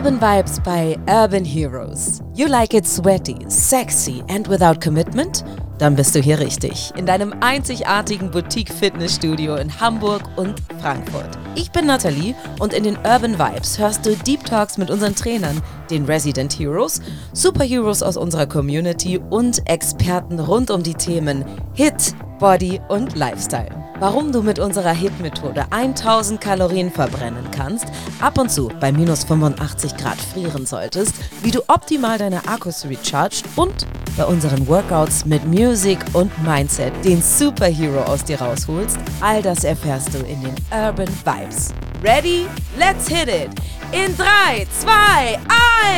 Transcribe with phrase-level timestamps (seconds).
[0.00, 2.22] Urban Vibes bei Urban Heroes.
[2.34, 5.44] You like it sweaty, sexy and without commitment?
[5.76, 6.90] Dann bist du hier richtig.
[6.96, 11.28] In deinem einzigartigen Boutique-Fitnessstudio in Hamburg und Frankfurt.
[11.54, 15.60] Ich bin Nathalie und in den Urban Vibes hörst du Deep Talks mit unseren Trainern,
[15.90, 17.02] den Resident Heroes,
[17.34, 21.44] Superheroes aus unserer Community und Experten rund um die Themen
[21.74, 23.68] Hit, Body und Lifestyle.
[23.98, 27.84] Warum du mit unserer HIT-Methode 1000 Kalorien verbrennen kannst,
[28.18, 33.44] ab und zu bei minus 85 Grad frieren solltest, wie du optimal deine Akkus recharged
[33.56, 33.86] und
[34.16, 40.14] bei unseren Workouts mit Music und Mindset den Superhero aus dir rausholst, all das erfährst
[40.14, 41.74] du in den Urban Vibes.
[42.02, 42.46] Ready?
[42.78, 43.50] Let's hit it!
[43.92, 45.38] In 3, 2,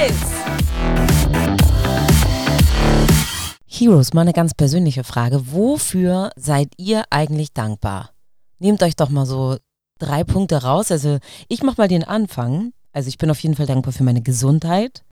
[0.00, 1.21] 1!
[3.82, 5.50] Heroes, mal eine ganz persönliche Frage.
[5.50, 8.10] Wofür seid ihr eigentlich dankbar?
[8.60, 9.56] Nehmt euch doch mal so
[9.98, 10.92] drei Punkte raus.
[10.92, 12.72] Also ich mache mal den Anfang.
[12.92, 15.02] Also ich bin auf jeden Fall dankbar für meine Gesundheit.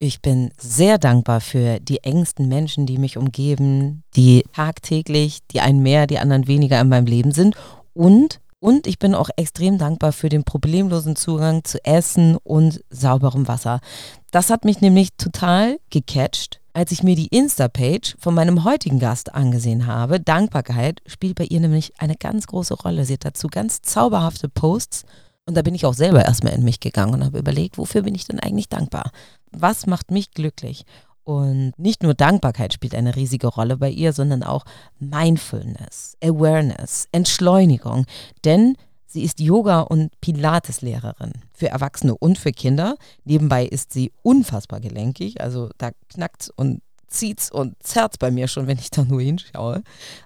[0.00, 5.80] Ich bin sehr dankbar für die engsten Menschen, die mich umgeben, die tagtäglich, die einen
[5.80, 7.54] mehr, die anderen weniger in meinem Leben sind.
[7.94, 13.46] Und, und ich bin auch extrem dankbar für den problemlosen Zugang zu Essen und sauberem
[13.46, 13.78] Wasser.
[14.32, 19.34] Das hat mich nämlich total gecatcht als ich mir die Insta-Page von meinem heutigen Gast
[19.34, 23.04] angesehen habe, Dankbarkeit spielt bei ihr nämlich eine ganz große Rolle.
[23.04, 25.04] Sie hat dazu ganz zauberhafte Posts
[25.46, 28.14] und da bin ich auch selber erstmal in mich gegangen und habe überlegt, wofür bin
[28.14, 29.10] ich denn eigentlich dankbar?
[29.50, 30.84] Was macht mich glücklich?
[31.24, 34.64] Und nicht nur Dankbarkeit spielt eine riesige Rolle bei ihr, sondern auch
[34.98, 38.06] Mindfulness, Awareness, Entschleunigung.
[38.44, 38.76] Denn
[39.12, 42.96] Sie ist Yoga- und Pilates-Lehrerin für Erwachsene und für Kinder.
[43.24, 48.66] Nebenbei ist sie unfassbar gelenkig, also da knackt's und zieht's und zerrt bei mir schon,
[48.66, 49.82] wenn ich da nur hinschaue.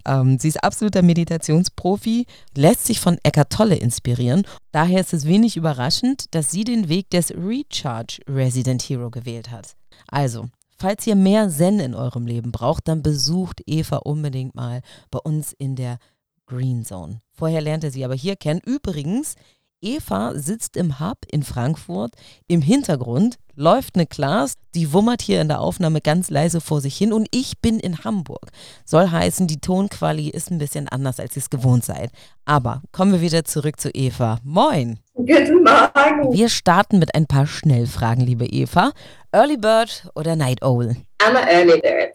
[0.07, 2.27] Ähm, sie ist absoluter Meditationsprofi,
[2.57, 4.47] lässt sich von Eckart Tolle inspirieren.
[4.71, 9.75] Daher ist es wenig überraschend, dass sie den Weg des Recharge Resident Hero gewählt hat.
[10.07, 10.49] Also,
[10.79, 15.53] falls ihr mehr Zen in eurem Leben braucht, dann besucht Eva unbedingt mal bei uns
[15.53, 15.99] in der
[16.47, 17.21] Green Zone.
[17.33, 18.61] Vorher lernte sie aber hier kennen.
[18.65, 19.35] Übrigens,
[19.83, 22.15] Eva sitzt im Hub in Frankfurt.
[22.49, 26.97] Im Hintergrund läuft eine Class, die wummert hier in der Aufnahme ganz leise vor sich
[26.97, 28.51] hin und ich bin in Hamburg.
[28.85, 32.11] Soll heißen, die Tonquali ist ein bisschen anders, als ihr es gewohnt seid.
[32.45, 34.39] Aber kommen wir wieder zurück zu Eva.
[34.43, 34.99] Moin!
[35.15, 36.33] Guten Morgen!
[36.33, 38.93] Wir starten mit ein paar Schnellfragen, liebe Eva.
[39.33, 40.97] Early Bird oder Night Owl?
[41.23, 42.15] I'm a early bird.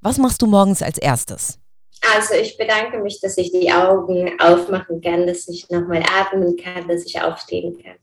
[0.00, 1.58] Was machst du morgens als erstes?
[2.10, 6.88] Also ich bedanke mich, dass ich die Augen aufmachen kann, dass ich nochmal atmen kann,
[6.88, 7.96] dass ich aufstehen kann.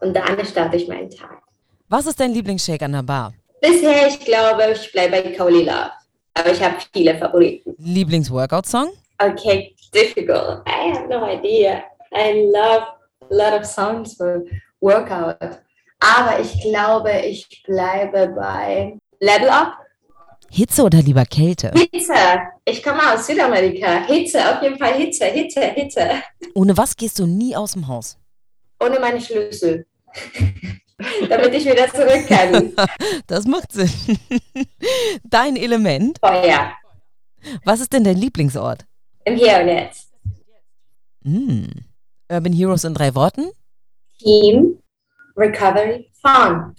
[0.00, 1.42] Und dann starte ich meinen Tag.
[1.88, 3.32] Was ist dein Lieblingsshake an der Bar?
[3.60, 5.92] Bisher, ich glaube, ich bleibe bei Kauli Love.
[6.34, 7.74] Aber ich habe viele Favoriten.
[7.78, 8.90] Lieblings-Workout-Song?
[9.18, 10.62] Okay, difficult.
[10.66, 11.84] I have no idea.
[12.12, 12.82] I love
[13.30, 14.42] a lot of songs for
[14.80, 15.60] workout.
[16.00, 19.78] Aber ich glaube, ich bleibe bei Level Up.
[20.54, 21.72] Hitze oder lieber Kälte?
[21.74, 22.14] Hitze.
[22.64, 24.06] Ich komme aus Südamerika.
[24.06, 26.08] Hitze, auf jeden Fall Hitze, Hitze, Hitze.
[26.54, 28.16] Ohne was gehst du nie aus dem Haus?
[28.78, 29.84] Ohne meine Schlüssel.
[31.28, 32.72] Damit ich wieder zurück kann.
[33.26, 33.90] das macht Sinn.
[35.24, 36.20] Dein Element?
[36.20, 36.72] Feuer.
[37.64, 38.86] Was ist denn dein Lieblingsort?
[39.24, 40.12] Im Hier und Jetzt.
[41.24, 41.64] Mm.
[42.30, 43.50] Urban Heroes in drei Worten?
[44.20, 44.78] Team,
[45.36, 46.76] Recovery, Fun.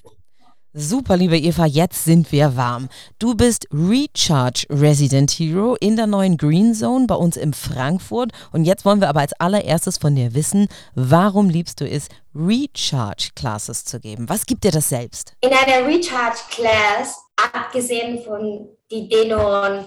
[0.78, 2.90] Super, liebe Eva, jetzt sind wir warm.
[3.18, 8.34] Du bist Recharge Resident Hero in der neuen Green Zone bei uns in Frankfurt.
[8.52, 13.30] Und jetzt wollen wir aber als allererstes von dir wissen, warum liebst du es, Recharge
[13.38, 14.28] Classes zu geben?
[14.28, 15.32] Was gibt dir das selbst?
[15.40, 19.86] In einer Recharge Class, abgesehen von die Dehnungen,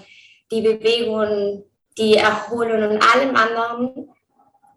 [0.51, 1.65] die Bewegungen,
[1.99, 4.09] die Erholung und allem anderen,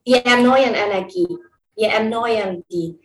[0.05, 1.39] wir erneuern Energie.
[1.75, 2.99] Wir erneuern die.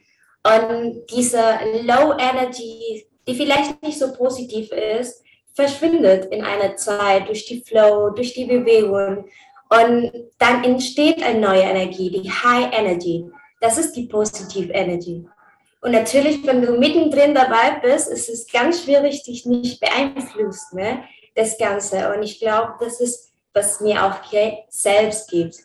[0.44, 1.42] Und diese
[1.84, 8.12] Low Energy, die vielleicht nicht so positiv ist, verschwindet in einer Zeit durch die Flow,
[8.12, 9.26] durch die Bewegung.
[9.70, 13.30] Und dann entsteht eine neue Energie, die High Energy.
[13.60, 15.28] Das ist die Positive Energy.
[15.82, 21.04] Und natürlich, wenn du mittendrin dabei bist, ist es ganz schwierig, dich nicht beeinflusst, ne,
[21.36, 22.14] das Ganze.
[22.14, 24.18] Und ich glaube, das ist, was mir auch
[24.70, 25.56] selbst gibt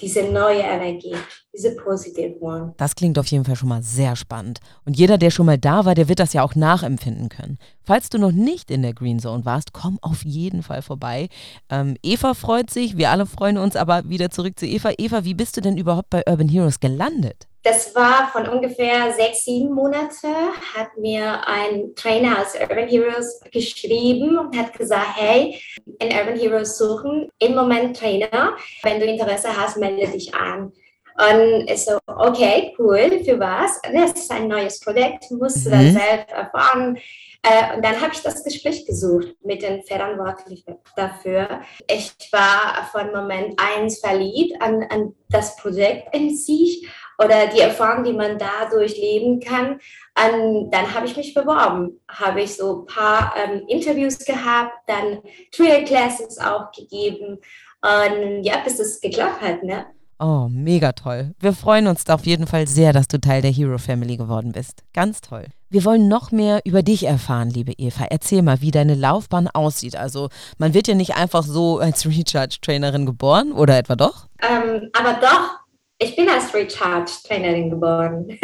[0.00, 1.14] diese neue Energie,
[1.54, 2.74] diese positive one.
[2.76, 4.60] Das klingt auf jeden Fall schon mal sehr spannend.
[4.84, 7.58] Und jeder, der schon mal da war, der wird das ja auch nachempfinden können.
[7.82, 11.28] Falls du noch nicht in der Green Zone warst, komm auf jeden Fall vorbei.
[11.70, 14.92] Ähm, Eva freut sich, wir alle freuen uns, aber wieder zurück zu Eva.
[14.98, 17.46] Eva, wie bist du denn überhaupt bei Urban Heroes gelandet?
[17.66, 20.28] Das war von ungefähr sechs, sieben Monate,
[20.76, 25.60] hat mir ein Trainer aus Urban Heroes geschrieben und hat gesagt, hey,
[25.98, 28.56] in Urban Heroes suchen im Moment Trainer.
[28.84, 30.72] Wenn du Interesse hast, melde dich an.
[31.18, 33.80] Und ich so, okay, cool, für was?
[33.92, 35.72] Das ist ein neues Projekt, musste mhm.
[35.72, 36.98] dann selbst erfahren.
[37.42, 41.62] Äh, und dann habe ich das Gespräch gesucht mit den Verantwortlichen dafür.
[41.90, 48.04] Ich war von Moment eins verliebt an, an das Projekt in sich oder die Erfahrung,
[48.04, 49.80] die man dadurch leben kann.
[50.16, 55.18] Und dann habe ich mich beworben, habe ich so ein paar ähm, Interviews gehabt, dann
[55.52, 57.38] Trail Classes auch gegeben
[57.82, 59.86] und ja, bis es geklappt hat, ne?
[60.18, 61.34] Oh, mega toll.
[61.40, 64.82] Wir freuen uns auf jeden Fall sehr, dass du Teil der Hero Family geworden bist.
[64.94, 65.44] Ganz toll.
[65.68, 68.06] Wir wollen noch mehr über dich erfahren, liebe Eva.
[68.08, 69.94] Erzähl mal, wie deine Laufbahn aussieht.
[69.94, 74.26] Also, man wird ja nicht einfach so als Recharge-Trainerin geboren, oder etwa doch?
[74.40, 75.58] Ähm, aber doch,
[75.98, 78.28] ich bin als Recharge-Trainerin geboren.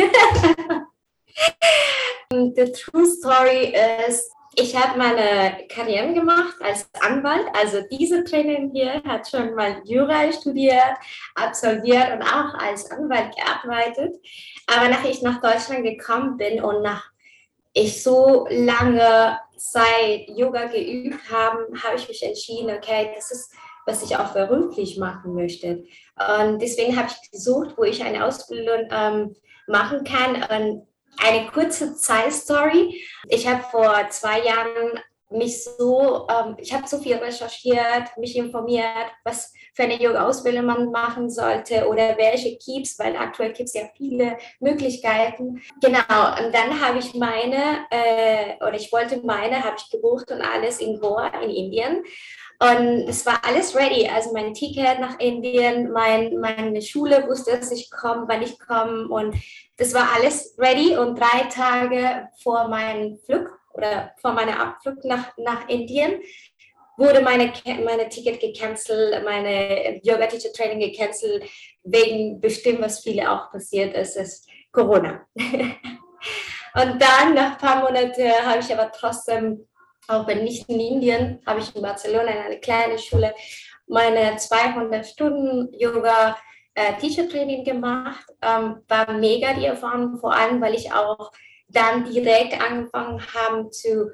[2.31, 3.75] The true story
[4.09, 7.47] ist, ich habe meine Karriere gemacht als Anwalt.
[7.55, 10.97] Also diese Trainerin hier hat schon mal Jura studiert,
[11.35, 14.17] absolviert und auch als Anwalt gearbeitet.
[14.67, 17.13] Aber nachdem ich nach Deutschland gekommen bin und nach
[17.75, 23.55] ich so lange Zeit Yoga geübt habe, habe ich mich entschieden, okay, das ist,
[23.87, 25.85] was ich auch beruflich machen möchte.
[26.39, 29.37] Und deswegen habe ich gesucht, wo ich eine Ausbildung ähm,
[29.67, 30.35] machen kann.
[30.37, 30.87] Und
[31.19, 33.03] eine kurze Zeit-Story.
[33.29, 35.01] Ich habe vor zwei Jahren
[35.33, 40.91] mich so, ähm, ich habe so viel recherchiert, mich informiert, was für eine Yoga-Ausbildung man
[40.91, 45.63] machen sollte oder welche Keeps, weil aktuell gibt es ja viele Möglichkeiten.
[45.81, 50.43] Genau, und dann habe ich meine, äh, oder ich wollte meine, habe ich gebucht und
[50.43, 52.05] alles in Goa in Indien.
[52.59, 54.09] Und es war alles ready.
[54.09, 59.09] Also mein Ticket nach Indien, mein, meine Schule wusste, dass ich komme, wann ich komme.
[59.09, 59.35] Und
[59.77, 60.97] das war alles ready.
[60.97, 66.21] Und drei Tage vor meinem Flug oder vor meiner Abflug nach, nach Indien
[66.97, 67.53] wurde meine,
[67.85, 71.45] meine Ticket gecancelt, meine Yoga Teacher Training gecancelt,
[71.83, 75.27] wegen bestimmt, was viele auch passiert ist, ist Corona.
[76.75, 79.67] Und dann, nach ein paar Monaten, habe ich aber trotzdem
[80.09, 83.35] auch wenn nicht in Indien, habe ich in Barcelona in einer kleinen Schule
[83.87, 86.37] meine 200 Stunden Yoga
[86.75, 88.25] äh, Teacher Training gemacht.
[88.41, 91.31] Ähm, war mega die Erfahrung, vor allem weil ich auch
[91.69, 94.11] dann direkt angefangen habe zu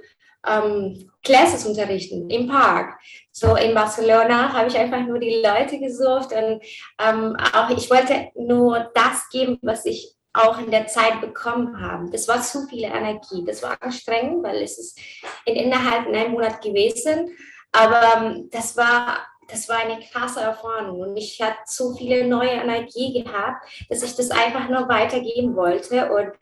[0.47, 2.99] ähm, Classes unterrichten im Park.
[3.33, 6.63] So in Barcelona habe ich einfach nur die Leute gesucht und
[7.01, 12.11] ähm, auch ich wollte nur das geben, was ich auch in der Zeit bekommen haben.
[12.11, 13.45] Das war zu viel Energie.
[13.47, 14.99] Das war anstrengend, weil es ist
[15.45, 17.37] in innerhalb einem Monat gewesen.
[17.73, 19.19] Aber ähm, das war
[19.51, 24.15] das war eine krasse Erfahrung und ich hatte so viele neue Energie gehabt, dass ich
[24.15, 26.33] das einfach nur weitergeben wollte und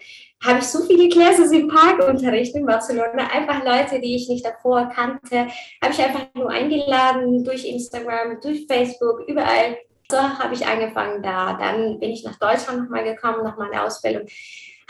[0.44, 4.44] habe ich so viele Classes im Park unterrichtet in Barcelona, einfach Leute, die ich nicht
[4.44, 5.46] davor kannte,
[5.82, 9.78] habe ich einfach nur eingeladen durch Instagram, durch Facebook, überall
[10.12, 11.54] habe ich angefangen da.
[11.54, 14.26] Dann bin ich nach Deutschland nochmal gekommen, nach meiner Ausbildung.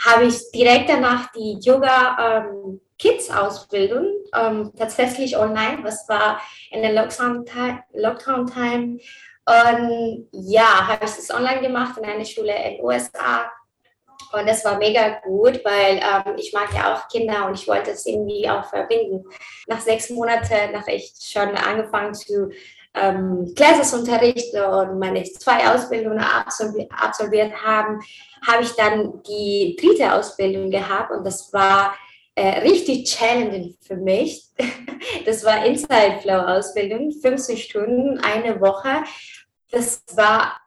[0.05, 6.41] Habe ich direkt danach die Yoga ähm, Kids Ausbildung ähm, tatsächlich online, was war
[6.71, 6.93] in der.
[6.93, 7.45] Lockdown
[8.47, 9.01] -Time.
[9.47, 13.49] Und ja, habe ich das online gemacht in einer Schule in den USA.
[14.33, 17.91] Und das war mega gut, weil ähm, ich mag ja auch Kinder und ich wollte
[17.91, 19.23] es irgendwie auch verbinden.
[19.67, 22.51] Nach sechs Monaten, nach ich schon angefangen zu
[23.01, 27.99] ähm, Classes unterrichte und meine zwei Ausbildungen absolviert, absolviert haben,
[28.45, 31.95] habe ich dann die dritte Ausbildung gehabt und das war
[32.35, 34.43] äh, richtig challenging für mich.
[35.25, 39.03] Das war Inside Flow Ausbildung, 50 Stunden, eine Woche.
[39.71, 40.59] Das war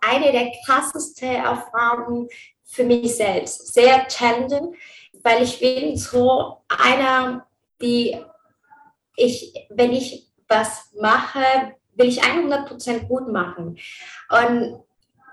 [0.00, 2.28] eine der krassesten Erfahrungen
[2.64, 3.72] für mich selbst.
[3.72, 4.74] Sehr challenging,
[5.22, 7.46] weil ich bin so einer,
[7.80, 8.16] die
[9.16, 13.78] ich, wenn ich was mache, will ich 100% gut machen.
[14.28, 14.82] Und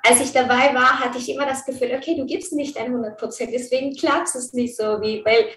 [0.04, 3.96] als ich dabei war, hatte ich immer das Gefühl, okay, du gibst nicht 100%, deswegen
[3.96, 5.50] klappt es nicht so, wie, weil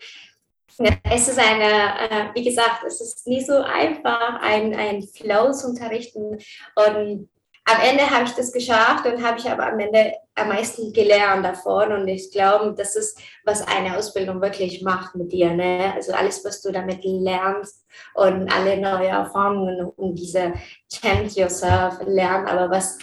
[1.11, 5.69] es ist eine, äh, wie gesagt, es ist nicht so einfach, ein, ein Flow zu
[5.69, 6.39] unterrichten.
[6.75, 7.29] Und
[7.65, 11.45] am Ende habe ich das geschafft und habe ich aber am Ende am meisten gelernt
[11.45, 11.93] davon.
[11.93, 15.53] Und ich glaube, das ist, was eine Ausbildung wirklich macht mit dir.
[15.53, 15.93] Ne?
[15.95, 20.55] Also alles, was du damit lernst und alle neue Erfahrungen und diese
[20.91, 22.99] Change Yourself lernen, aber was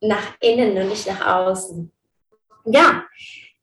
[0.00, 1.90] nach innen und nicht nach außen.
[2.64, 3.04] Ja,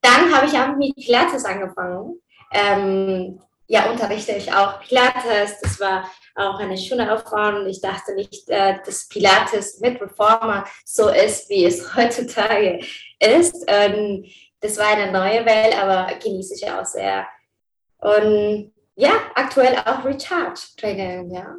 [0.02, 2.22] dann habe ich auch mit Pilates angefangen.
[2.52, 5.60] Ähm, ja, unterrichte ich auch Pilates.
[5.62, 7.66] Das war auch eine schöne Erfahrung.
[7.68, 12.80] Ich dachte nicht, äh, dass Pilates mit Reformer so ist, wie es heutzutage
[13.20, 13.56] ist.
[13.70, 14.28] Und
[14.60, 17.28] das war eine neue Welt, aber genieße ich auch sehr.
[17.98, 21.56] Und ja, aktuell auch Recharge-Training, ja.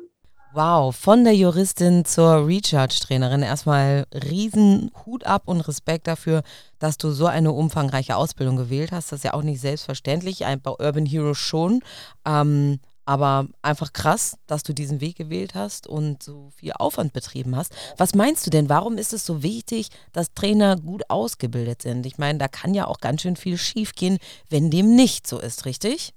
[0.56, 3.42] Wow, von der Juristin zur Recharge-Trainerin.
[3.42, 6.44] Erstmal riesen Hut ab und Respekt dafür,
[6.78, 9.10] dass du so eine umfangreiche Ausbildung gewählt hast.
[9.10, 11.82] Das ist ja auch nicht selbstverständlich, bei Urban Heroes schon.
[12.24, 17.56] Ähm, aber einfach krass, dass du diesen Weg gewählt hast und so viel Aufwand betrieben
[17.56, 17.74] hast.
[17.96, 22.06] Was meinst du denn, warum ist es so wichtig, dass Trainer gut ausgebildet sind?
[22.06, 24.18] Ich meine, da kann ja auch ganz schön viel schiefgehen,
[24.50, 26.14] wenn dem nicht so ist, richtig?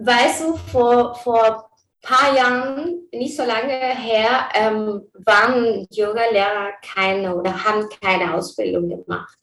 [0.00, 1.71] Weißt du, vor, vor
[2.02, 9.38] paar Jahren, nicht so lange her, ähm, waren Yoga-Lehrer keine oder haben keine Ausbildung gemacht.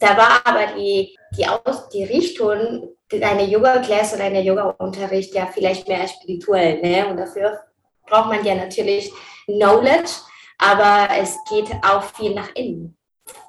[0.00, 5.88] Da war aber die, die, Aus, die Richtung, eine Yoga-Class oder eine Yoga-Unterricht ja vielleicht
[5.88, 6.80] mehr spirituell.
[6.80, 7.06] Ne?
[7.08, 7.60] Und dafür
[8.06, 9.12] braucht man ja natürlich
[9.46, 10.12] Knowledge,
[10.58, 12.96] aber es geht auch viel nach innen.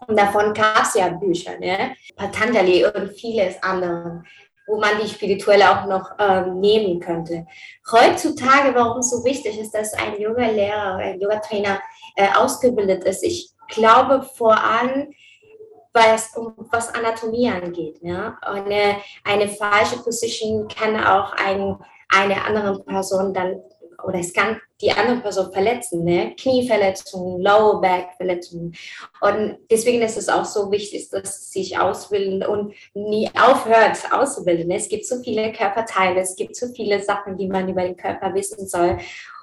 [0.07, 1.95] Und davon gab es ja Bücher, ne?
[2.15, 4.23] Patanjali und vieles andere
[4.69, 7.45] wo man die spirituelle auch noch ähm, nehmen könnte.
[7.91, 11.79] Heutzutage, warum es so wichtig ist, dass ein Yoga-Lehrer oder ein Yoga-Trainer
[12.15, 15.13] äh, ausgebildet ist, ich glaube vor allem,
[15.93, 17.99] es um was Anatomie angeht.
[18.01, 18.37] Ja?
[18.41, 21.77] Eine, eine falsche Position kann auch ein,
[22.09, 23.61] eine andere Person dann
[24.03, 26.35] oder es kann die andere Person verletzen, ne?
[26.35, 28.75] Knieverletzungen, Lower Back Verletzungen.
[29.21, 34.71] Und deswegen ist es auch so wichtig, dass sich ausbilden und nie aufhört auszubilden.
[34.71, 38.33] Es gibt so viele Körperteile, es gibt so viele Sachen, die man über den Körper
[38.33, 38.97] wissen soll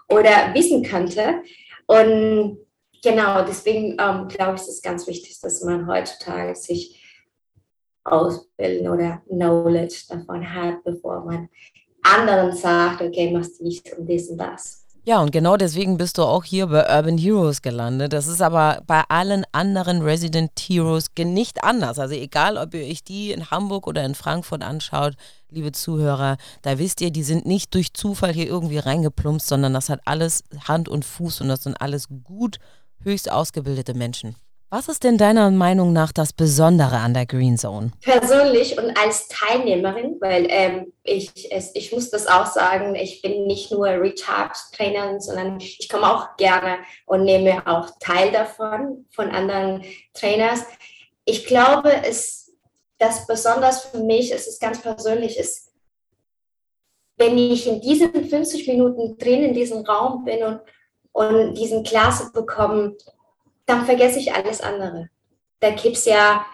[0.08, 1.42] oder wissen könnte.
[1.86, 2.58] Und
[3.02, 7.02] genau, deswegen ähm, glaube ich, ist es ganz wichtig, dass man heutzutage sich
[8.04, 11.48] ausbilden oder Knowledge davon hat, bevor man
[12.14, 14.86] anderen sagt, okay, machst dies und dies und das.
[15.08, 18.12] Ja, und genau deswegen bist du auch hier bei Urban Heroes gelandet.
[18.12, 22.00] Das ist aber bei allen anderen Resident Heroes nicht anders.
[22.00, 25.14] Also egal, ob ihr euch die in Hamburg oder in Frankfurt anschaut,
[25.48, 29.90] liebe Zuhörer, da wisst ihr, die sind nicht durch Zufall hier irgendwie reingeplumpst, sondern das
[29.90, 32.58] hat alles Hand und Fuß und das sind alles gut,
[33.04, 34.34] höchst ausgebildete Menschen.
[34.68, 37.92] Was ist denn deiner Meinung nach das Besondere an der Green Zone?
[38.00, 43.46] Persönlich und als Teilnehmerin, weil ähm, ich, es, ich muss das auch sagen, ich bin
[43.46, 49.84] nicht nur Recharge-Trainerin, sondern ich komme auch gerne und nehme auch teil davon, von anderen
[50.14, 50.64] Trainers.
[51.24, 52.52] Ich glaube, es,
[52.98, 55.72] das besonders für mich, es ist ganz persönlich, ist,
[57.16, 60.60] wenn ich in diesen 50 Minuten drin in diesem Raum bin und,
[61.12, 62.96] und diesen Klasse bekomme,
[63.66, 65.08] dann vergesse ich alles andere.
[65.60, 66.46] Da gibt es ja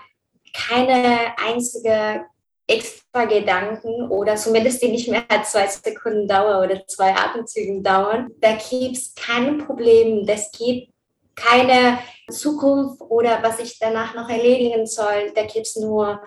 [0.52, 2.26] keine einzige
[2.66, 8.30] extra Gedanken oder zumindest die nicht mehr als zwei Sekunden dauern oder zwei Atemzügen dauern.
[8.40, 10.92] Da gibt es keine Probleme, das gibt
[11.34, 11.98] keine
[12.30, 15.32] Zukunft oder was ich danach noch erledigen soll.
[15.34, 16.22] Da gibt es nur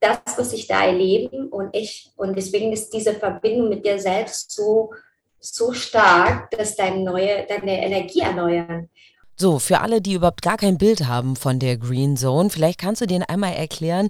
[0.00, 2.10] das, was ich da erlebe und ich.
[2.16, 4.92] Und deswegen ist diese Verbindung mit dir selbst so,
[5.38, 8.88] so stark, dass deine, neue, deine Energie erneuern.
[9.36, 13.00] So, für alle, die überhaupt gar kein Bild haben von der Green Zone, vielleicht kannst
[13.00, 14.08] du denen einmal erklären,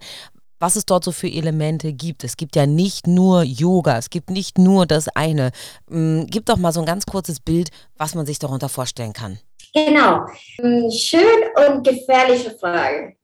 [0.62, 2.22] was es dort so für Elemente gibt.
[2.22, 5.50] Es gibt ja nicht nur Yoga, es gibt nicht nur das eine.
[5.90, 9.40] Ähm, gib doch mal so ein ganz kurzes Bild, was man sich darunter vorstellen kann.
[9.74, 10.26] Genau.
[10.60, 11.20] Hm, schön
[11.66, 13.16] und gefährliche Frage.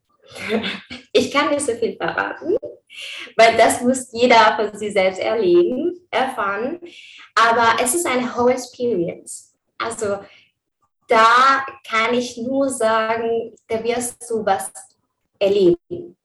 [1.12, 2.56] Ich kann nicht so viel verraten,
[3.36, 6.80] weil das muss jeder von sich selbst erleben, erfahren.
[7.34, 9.54] Aber es ist eine whole experience.
[9.78, 10.18] Also
[11.08, 14.70] da kann ich nur sagen, da wirst du was
[15.38, 16.16] erleben.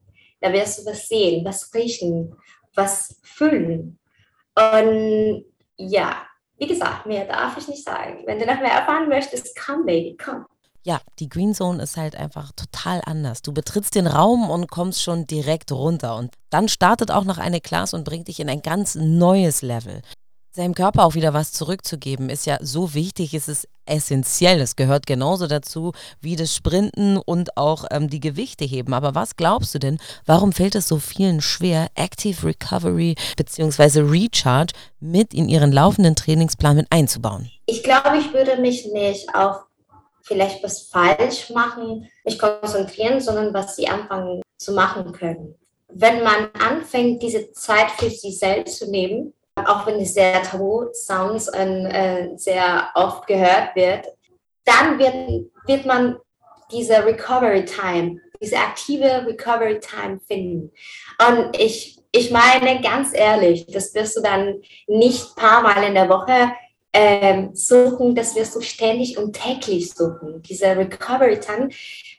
[0.41, 2.35] Da wirst du was sehen, was riechen,
[2.75, 3.97] was fühlen.
[4.55, 5.45] Und
[5.77, 8.23] ja, wie gesagt, mehr darf ich nicht sagen.
[8.25, 10.45] Wenn du noch mehr erfahren möchtest, komm, Baby, komm.
[10.85, 13.41] Ja, die Green Zone ist halt einfach total anders.
[13.41, 16.17] Du betrittst den Raum und kommst schon direkt runter.
[16.17, 20.01] Und dann startet auch noch eine Class und bringt dich in ein ganz neues Level
[20.55, 24.61] seinem Körper auch wieder was zurückzugeben, ist ja so wichtig, es ist essentiell.
[24.61, 28.93] Es gehört genauso dazu wie das Sprinten und auch ähm, die Gewichte heben.
[28.93, 34.01] Aber was glaubst du denn, warum fällt es so vielen schwer, Active Recovery bzw.
[34.01, 37.49] Recharge mit in ihren laufenden Trainingsplan mit einzubauen?
[37.65, 39.65] Ich glaube, ich würde mich nicht auf
[40.21, 45.55] vielleicht was falsch machen, mich konzentrieren, sondern was sie anfangen zu machen können.
[45.89, 50.87] Wenn man anfängt, diese Zeit für sich selbst zu nehmen, auch wenn es sehr tabu
[50.93, 54.07] sounds und äh, sehr oft gehört wird,
[54.65, 56.17] dann wird, wird man
[56.71, 60.71] diese Recovery Time, diese aktive Recovery Time finden.
[61.27, 66.09] Und ich, ich meine ganz ehrlich, das wirst du dann nicht paar Mal in der
[66.09, 66.51] Woche
[66.93, 70.41] ähm, suchen, das wirst du ständig und täglich suchen.
[70.43, 71.69] Diese Recovery Time,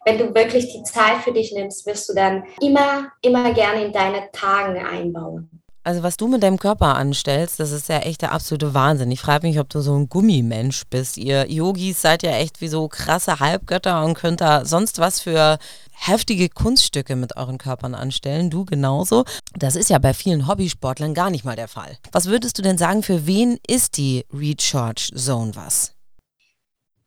[0.05, 3.93] wenn du wirklich die Zeit für dich nimmst, wirst du dann immer, immer gerne in
[3.93, 5.64] deine Tagen einbauen.
[5.87, 9.11] Also was du mit deinem Körper anstellst, das ist ja echt der absolute Wahnsinn.
[9.11, 11.19] Ich frage mich, ob du so ein Gummimensch bist.
[11.19, 15.59] Ihr Yogis seid ja echt wie so krasse Halbgötter und könnt da sonst was für
[15.93, 18.49] heftige Kunststücke mit euren Körpern anstellen.
[18.49, 19.25] Du genauso.
[19.55, 21.99] Das ist ja bei vielen Hobbysportlern gar nicht mal der Fall.
[22.13, 25.93] Was würdest du denn sagen, für wen ist die Recharge Zone was?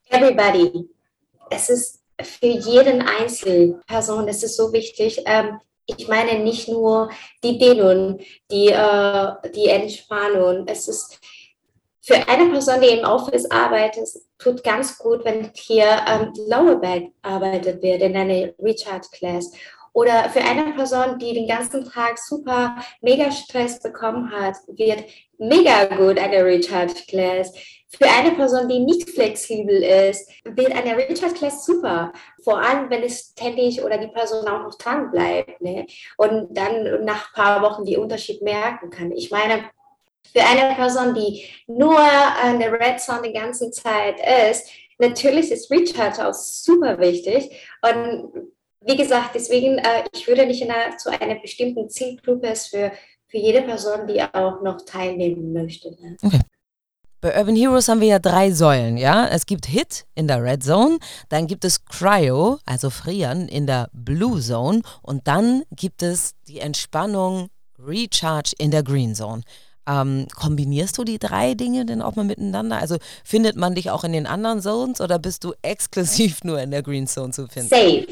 [0.08, 0.88] Everybody.
[1.50, 5.20] Es ist für jeden Einzelperson, es ist so wichtig.
[5.26, 5.58] Ähm,
[5.96, 7.10] ich meine nicht nur
[7.42, 10.66] die Dehnung, die, äh, die Entspannung.
[10.66, 11.18] Es ist
[12.02, 17.10] für eine Person, die im Office arbeitet, tut ganz gut, wenn hier ähm, Lower Back
[17.22, 19.50] arbeitet wird in einer Recharge Class.
[19.92, 25.04] Oder für eine Person, die den ganzen Tag super mega Stress bekommen hat, wird
[25.38, 27.52] mega gut eine Recharge Class.
[27.90, 32.12] Für eine Person, die nicht flexibel ist, wird eine Recharge Class super.
[32.44, 35.86] Vor allem, wenn es ständig oder die Person auch noch dran bleibt ne?
[36.18, 39.10] und dann nach ein paar Wochen die Unterschied merken kann.
[39.12, 39.70] Ich meine,
[40.30, 44.16] für eine Person, die nur an der Red Zone die ganze Zeit
[44.50, 44.68] ist,
[44.98, 47.50] natürlich ist Recharge auch super wichtig.
[47.80, 48.50] Und
[48.82, 52.92] wie gesagt, deswegen, äh, ich würde nicht in einer, zu einer bestimmten Zielgruppe für,
[53.28, 55.90] für jede Person, die auch noch teilnehmen möchte.
[56.00, 56.16] Ne?
[56.22, 56.40] Okay.
[57.20, 59.26] Bei Urban Heroes haben wir ja drei Säulen, ja.
[59.26, 60.98] Es gibt Hit in der Red Zone,
[61.28, 66.60] dann gibt es Cryo, also Frieren, in der Blue Zone und dann gibt es die
[66.60, 69.42] Entspannung Recharge in der Green Zone.
[69.88, 72.78] Ähm, kombinierst du die drei Dinge denn auch mal miteinander?
[72.78, 76.70] Also findet man dich auch in den anderen Zones oder bist du exklusiv nur in
[76.70, 77.68] der Green Zone zu finden?
[77.68, 78.06] Safe.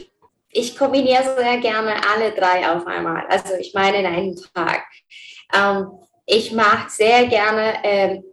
[0.51, 3.25] Ich kombiniere sehr gerne alle drei auf einmal.
[3.29, 4.83] Also ich meine in einem Tag.
[5.55, 5.91] Ähm,
[6.25, 8.25] ich mache sehr gerne ähm,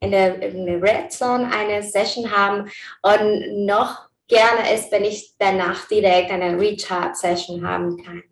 [0.00, 0.40] in der,
[0.82, 2.70] Red Zone eine Session haben
[3.02, 8.22] und noch gerne ist, wenn ich danach direkt eine Recharge Session haben kann.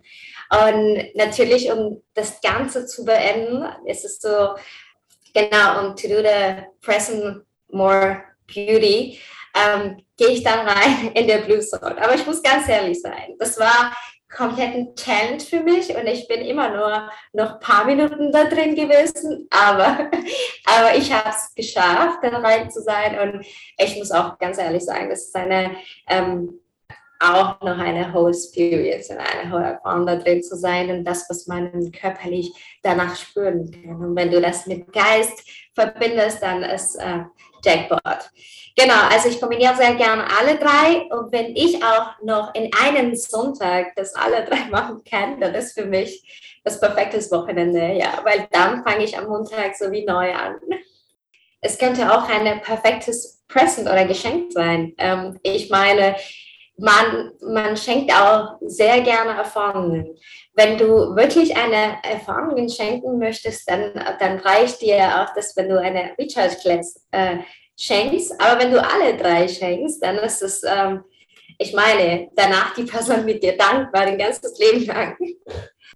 [0.51, 4.55] Und natürlich, um das Ganze zu beenden, ist es so,
[5.35, 9.21] genau, um to do the present more beauty,
[9.55, 12.01] ähm, gehe ich dann rein in der Blue Zone.
[12.03, 13.95] Aber ich muss ganz ehrlich sein, das war
[14.31, 18.45] komplett ein Challenge für mich und ich bin immer nur noch ein paar Minuten da
[18.45, 20.11] drin gewesen, aber,
[20.67, 23.47] aber ich habe es geschafft, da rein zu sein und
[23.79, 25.77] ich muss auch ganz ehrlich sagen, das ist eine
[26.09, 26.61] ähm,
[27.21, 31.47] auch noch eine whole Experience eine whole Erfahrung da drin zu sein und das, was
[31.47, 32.53] man körperlich
[32.83, 33.97] danach spüren kann.
[33.97, 35.43] Und wenn du das mit Geist
[35.75, 37.25] verbindest, dann ist äh,
[37.65, 38.31] Jackpot.
[38.77, 43.15] Genau, also ich kombiniere sehr gerne alle drei und wenn ich auch noch in einem
[43.17, 48.47] Sonntag das alle drei machen kann, dann ist für mich das perfekte Wochenende, ja, weil
[48.53, 50.57] dann fange ich am Montag so wie neu an.
[51.61, 54.95] Es könnte auch ein perfektes Present oder Geschenk sein.
[54.99, 56.15] Ähm, ich meine,
[56.79, 60.17] man, man schenkt auch sehr gerne Erfahrungen.
[60.55, 65.81] Wenn du wirklich eine Erfahrung schenken möchtest, dann, dann reicht dir auch das, wenn du
[65.81, 67.39] eine Recharge Class äh,
[67.77, 68.41] schenkst.
[68.41, 71.05] Aber wenn du alle drei schenkst, dann ist es, ähm,
[71.59, 75.17] ich meine, danach die Person mit dir dankbar, den ganzen Leben lang.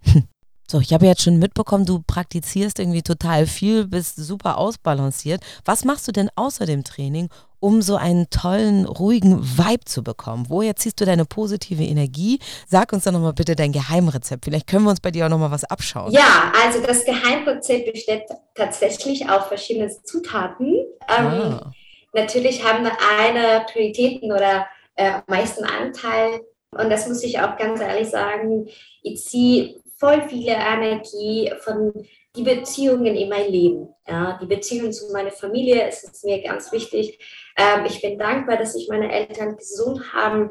[0.73, 5.43] So, ich habe jetzt schon mitbekommen, du praktizierst irgendwie total viel, bist super ausbalanciert.
[5.67, 7.29] Was machst du denn außer dem Training,
[7.61, 10.47] um so einen tollen, ruhigen Vibe zu bekommen?
[10.49, 12.39] Woher ziehst du deine positive Energie?
[12.67, 14.47] Sag uns doch nochmal bitte dein Geheimrezept.
[14.47, 16.11] Vielleicht können wir uns bei dir auch nochmal was abschauen.
[16.11, 18.23] Ja, also das Geheimrezept besteht
[18.55, 20.87] tatsächlich aus verschiedenen Zutaten.
[21.07, 21.73] Ähm, ah.
[22.15, 22.89] Natürlich haben
[23.21, 26.41] eine Prioritäten oder äh, meisten Anteil.
[26.71, 28.67] Und das muss ich auch ganz ehrlich sagen.
[29.03, 31.93] Ich ziehe voll viele Energie von
[32.35, 33.95] die Beziehungen in mein Leben.
[34.09, 37.21] Ja, die Beziehung zu meiner Familie ist mir ganz wichtig.
[37.57, 40.51] Ähm, ich bin dankbar, dass ich meine Eltern gesund haben,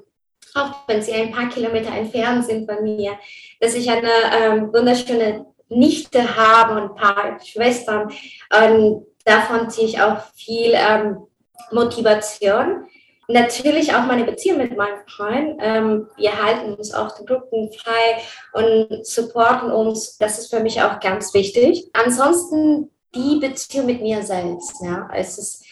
[0.54, 3.20] auch wenn sie ein paar Kilometer entfernt sind von mir,
[3.60, 8.10] dass ich eine ähm, wunderschöne Nichte habe und ein paar Schwestern.
[8.58, 11.28] Und davon ziehe ich auch viel ähm,
[11.72, 12.86] Motivation
[13.28, 15.60] natürlich auch meine Beziehung mit meinem Freund.
[15.62, 18.22] Ähm, wir halten uns auch den Rücken frei
[18.54, 20.18] und supporten uns.
[20.18, 21.90] Das ist für mich auch ganz wichtig.
[21.94, 24.82] Ansonsten die Beziehung mit mir selbst.
[24.82, 25.66] Ja, es ist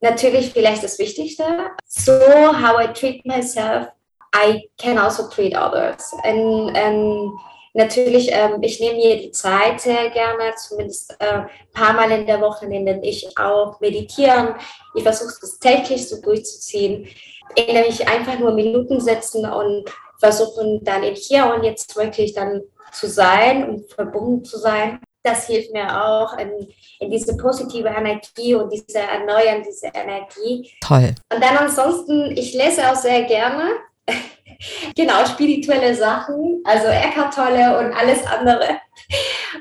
[0.00, 1.44] natürlich vielleicht das Wichtigste.
[1.86, 3.88] So how I treat myself,
[4.34, 6.12] I can also treat others.
[6.24, 7.32] And, and
[7.74, 12.26] Natürlich, ähm, ich nehme mir die Zeit sehr gerne, zumindest äh, ein paar Mal in
[12.26, 14.54] der Woche, in denen ich auch meditieren.
[14.94, 17.08] Ich versuche das täglich so durchzuziehen,
[17.54, 19.84] indem ich einfach nur Minuten setzen und
[20.18, 22.60] versuchen dann im Hier und Jetzt wirklich dann
[22.92, 25.00] zu sein und verbunden zu sein.
[25.22, 26.68] Das hilft mir auch in,
[27.00, 30.70] in diese positive Energie und diese Erneuern, diese Energie.
[30.80, 31.14] Toll.
[31.32, 33.70] Und dann ansonsten, ich lese auch sehr gerne.
[34.96, 38.80] genau, spirituelle Sachen, also Eckhart Tolle und alles andere.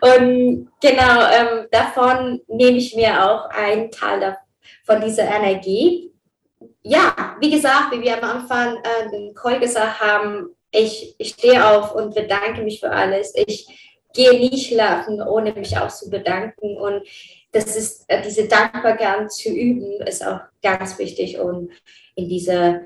[0.01, 4.37] Und genau, ähm, davon nehme ich mir auch einen Teil
[4.83, 6.11] von dieser Energie.
[6.83, 11.93] Ja, wie gesagt, wie wir am Anfang äh, Koi gesagt haben, ich, ich stehe auf
[11.93, 13.33] und bedanke mich für alles.
[13.35, 13.67] Ich
[14.13, 16.77] gehe nie schlafen, ohne mich auch zu bedanken.
[16.77, 17.03] Und
[17.51, 21.71] das ist, äh, diese Dankbarkeit zu üben, ist auch ganz wichtig und
[22.15, 22.81] in dieser,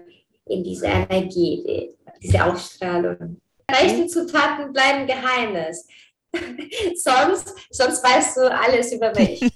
[0.45, 1.89] in dieser Energie,
[2.21, 3.41] diese Ausstrahlung.
[3.67, 5.87] Echte Zutaten bleiben Geheimnis.
[6.95, 9.41] sonst, sonst weißt du alles über mich.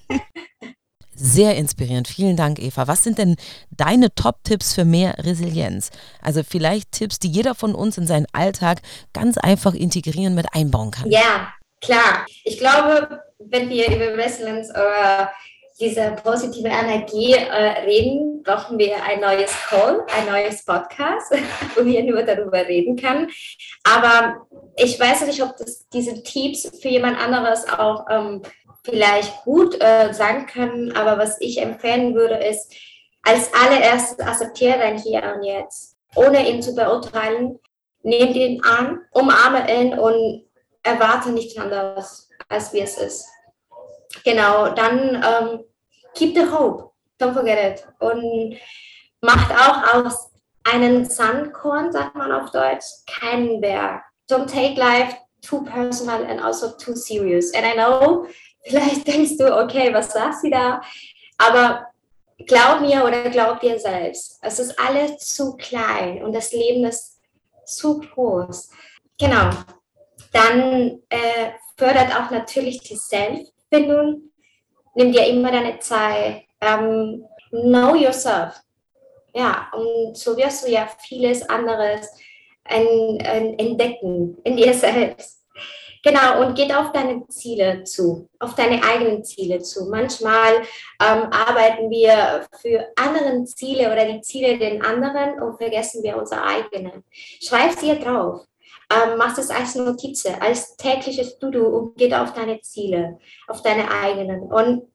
[1.21, 2.07] Sehr inspirierend.
[2.07, 2.87] Vielen Dank, Eva.
[2.87, 3.35] Was sind denn
[3.71, 5.89] deine Top-Tipps für mehr Resilienz?
[6.21, 10.91] Also vielleicht Tipps, die jeder von uns in seinen Alltag ganz einfach integrieren, mit einbauen
[10.91, 11.11] kann.
[11.11, 12.25] Ja, klar.
[12.45, 15.29] Ich glaube, wenn wir über Resilienz oder
[15.79, 21.31] diese positive Energie äh, reden, brauchen wir ein neues Call, ein neues Podcast,
[21.75, 23.29] wo wir nur darüber reden können.
[23.83, 28.41] Aber ich weiß nicht, ob das, diese Tipps für jemand anderes auch ähm,
[28.83, 30.91] vielleicht gut äh, sein können.
[30.95, 32.73] Aber was ich empfehlen würde, ist,
[33.23, 37.59] als allererstes akzeptiere dein Hier und Jetzt, ohne ihn zu beurteilen.
[38.01, 40.45] Nimm ihn an, umarme ihn und
[40.83, 43.27] erwarte nichts anderes, als wie es ist.
[44.23, 45.63] Genau, dann ähm,
[46.15, 47.87] keep the hope, don't forget it.
[47.99, 48.57] Und
[49.21, 50.31] macht auch aus
[50.63, 52.85] einem Sandkorn, sagt man auf Deutsch,
[53.19, 54.03] keinen Berg.
[54.29, 57.53] Don't take life too personal and also too serious.
[57.53, 58.27] And I know,
[58.65, 60.81] vielleicht denkst du, okay, was sagt sie da?
[61.37, 61.87] Aber
[62.45, 67.19] glaub mir oder glaub dir selbst, es ist alles zu klein und das Leben ist
[67.65, 68.69] zu groß.
[69.17, 69.49] Genau.
[70.31, 74.28] Dann äh, fördert auch natürlich die Selbstfindung
[74.95, 76.43] nimm dir immer deine Zeit.
[76.61, 78.61] Um, know yourself.
[79.33, 82.09] Ja, und so wirst du ja vieles anderes
[82.65, 85.39] entdecken in dir selbst.
[86.03, 89.89] Genau, und geht auf deine Ziele zu, auf deine eigenen Ziele zu.
[89.89, 90.61] Manchmal
[91.01, 96.41] ähm, arbeiten wir für andere Ziele oder die Ziele den anderen und vergessen wir unsere
[96.41, 97.03] eigenen.
[97.11, 98.45] Schreib sie drauf.
[98.91, 103.91] Ähm, mach es als Notiz, als tägliches To-Do und geht auf deine Ziele, auf deine
[103.91, 104.41] eigenen.
[104.51, 104.87] Und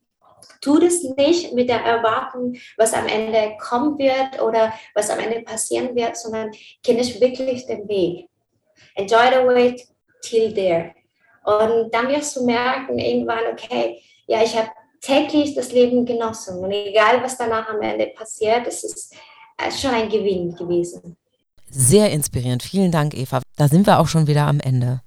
[0.60, 5.42] tu das nicht mit der Erwartung, was am Ende kommen wird oder was am Ende
[5.42, 6.50] passieren wird, sondern
[6.82, 8.28] kenne wirklich den Weg.
[8.96, 9.86] Enjoy the way
[10.22, 10.94] till there.
[11.44, 16.70] Und dann wirst du merken irgendwann, okay, ja, ich habe täglich das Leben genossen und
[16.70, 19.14] egal, was danach am Ende passiert, es ist
[19.78, 21.16] schon ein Gewinn gewesen.
[21.74, 22.62] Sehr inspirierend.
[22.62, 23.40] Vielen Dank, Eva.
[23.56, 25.00] Da sind wir auch schon wieder am Ende.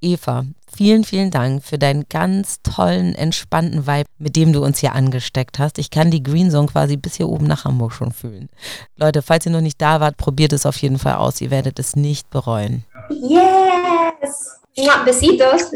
[0.00, 4.94] Eva, vielen, vielen Dank für deinen ganz tollen, entspannten Vibe, mit dem du uns hier
[4.94, 5.78] angesteckt hast.
[5.78, 8.48] Ich kann die Green Zone quasi bis hier oben nach Hamburg schon fühlen.
[8.96, 11.40] Leute, falls ihr noch nicht da wart, probiert es auf jeden Fall aus.
[11.40, 12.84] Ihr werdet es nicht bereuen.
[13.10, 14.60] Yes!
[15.04, 15.72] Besitos!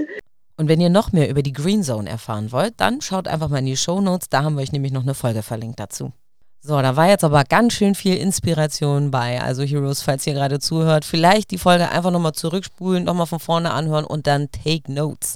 [0.56, 3.58] Und wenn ihr noch mehr über die Green Zone erfahren wollt, dann schaut einfach mal
[3.58, 4.28] in die Show Notes.
[4.28, 6.12] Da haben wir euch nämlich noch eine Folge verlinkt dazu.
[6.64, 9.42] So, da war jetzt aber ganz schön viel Inspiration bei.
[9.42, 13.72] Also Heroes, falls ihr gerade zuhört, vielleicht die Folge einfach nochmal zurückspulen, nochmal von vorne
[13.72, 15.34] anhören und dann take notes.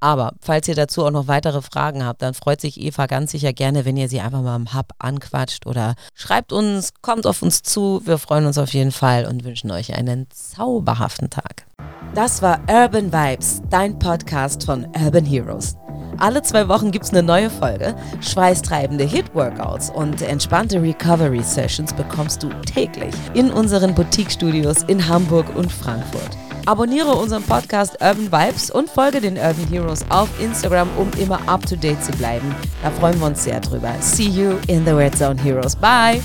[0.00, 3.52] Aber falls ihr dazu auch noch weitere Fragen habt, dann freut sich Eva ganz sicher
[3.52, 7.62] gerne, wenn ihr sie einfach mal im Hub anquatscht oder schreibt uns, kommt auf uns
[7.62, 8.00] zu.
[8.04, 11.66] Wir freuen uns auf jeden Fall und wünschen euch einen zauberhaften Tag.
[12.14, 15.76] Das war Urban Vibes, dein Podcast von Urban Heroes.
[16.18, 17.94] Alle zwei Wochen gibt es eine neue Folge.
[18.20, 26.36] Schweißtreibende Hit-Workouts und entspannte Recovery-Sessions bekommst du täglich in unseren Boutique-Studios in Hamburg und Frankfurt.
[26.66, 31.66] Abonniere unseren Podcast Urban Vibes und folge den Urban Heroes auf Instagram, um immer up
[31.66, 32.54] to date zu bleiben.
[32.82, 33.92] Da freuen wir uns sehr drüber.
[34.00, 35.76] See you in the Red Zone Heroes.
[35.76, 36.22] Bye!